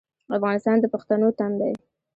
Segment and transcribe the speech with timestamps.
[0.37, 1.73] افغانستان د پښتنو تن دی